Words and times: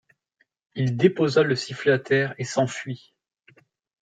Il 0.73 0.97
déposa 0.97 1.43
le 1.43 1.55
sifflet 1.55 1.91
à 1.91 1.99
terre 1.99 2.33
et 2.39 2.43
s’enfuit. 2.43 3.13